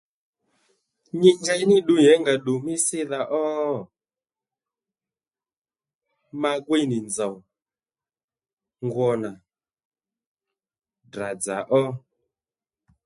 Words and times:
Nyi 1.19 1.31
njey 1.39 1.61
ní 1.69 1.77
ddu 1.81 1.95
yěngà 2.05 2.33
ddu 2.39 2.53
mí 2.65 2.73
sídha 2.85 3.19
ó 3.41 3.43
magwí 6.41 6.79
nì 6.91 6.97
nzòw 7.07 7.35
ngwo 8.85 9.07
nà 9.23 9.31
Ddrà 11.05 11.29
dzà 11.41 11.57
ó 11.81 11.81